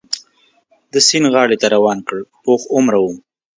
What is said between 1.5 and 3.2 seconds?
ته روان کړ، پوخ عمره و.